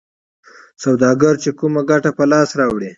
سوداګر 0.83 1.33
چې 1.43 1.49
کومه 1.59 1.81
ګټه 1.89 2.11
په 2.17 2.23
لاس 2.31 2.49
راوړي 2.59 2.89